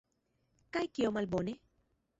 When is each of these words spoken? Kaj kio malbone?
Kaj 0.77 0.83
kio 0.97 1.15
malbone? 1.19 1.59